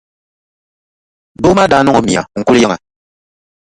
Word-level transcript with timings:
Doo 1.41 1.53
maa 1.55 1.69
daa 1.71 1.83
niŋ 1.83 1.95
o 1.99 2.01
mia 2.07 2.21
n-kuli 2.39 2.59
yiŋa. 2.61 2.77